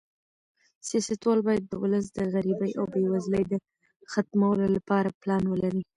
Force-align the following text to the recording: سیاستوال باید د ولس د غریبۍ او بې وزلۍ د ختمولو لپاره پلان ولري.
سیاستوال 0.87 1.39
باید 1.47 1.63
د 1.67 1.73
ولس 1.83 2.05
د 2.11 2.19
غریبۍ 2.33 2.71
او 2.79 2.85
بې 2.93 3.03
وزلۍ 3.13 3.43
د 3.47 3.53
ختمولو 4.11 4.65
لپاره 4.75 5.15
پلان 5.21 5.43
ولري. 5.47 5.81